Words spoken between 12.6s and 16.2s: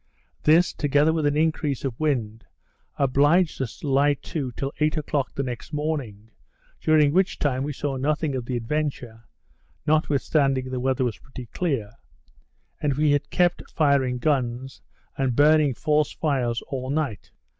and we had kept firing guns, and burning false